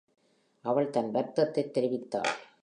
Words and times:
அவள் 0.61 0.89
தன் 0.89 1.11
வருத்தத்தைத் 1.11 1.77
தெரிவித்தாள். 1.77 2.33